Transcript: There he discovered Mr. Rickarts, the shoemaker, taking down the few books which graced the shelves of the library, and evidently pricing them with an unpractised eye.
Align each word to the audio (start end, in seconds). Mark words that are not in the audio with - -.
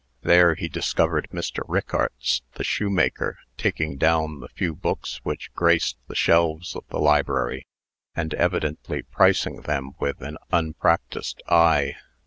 There 0.23 0.55
he 0.55 0.67
discovered 0.67 1.27
Mr. 1.31 1.61
Rickarts, 1.69 2.41
the 2.53 2.63
shoemaker, 2.63 3.37
taking 3.55 3.97
down 3.97 4.39
the 4.39 4.47
few 4.49 4.73
books 4.73 5.19
which 5.21 5.53
graced 5.53 5.95
the 6.07 6.15
shelves 6.15 6.75
of 6.75 6.85
the 6.89 6.97
library, 6.97 7.67
and 8.15 8.33
evidently 8.33 9.03
pricing 9.03 9.61
them 9.61 9.91
with 9.99 10.21
an 10.23 10.39
unpractised 10.51 11.43
eye. 11.49 11.97